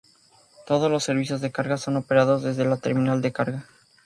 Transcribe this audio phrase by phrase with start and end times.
[0.65, 3.67] Todos los servicios de carga son operados desde la terminal de carga.